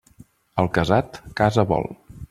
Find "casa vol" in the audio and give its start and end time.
1.43-1.91